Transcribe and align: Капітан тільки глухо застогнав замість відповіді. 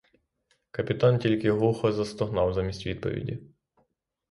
Капітан 0.71 1.19
тільки 1.19 1.51
глухо 1.51 1.91
застогнав 1.91 2.53
замість 2.53 2.85
відповіді. 2.85 3.39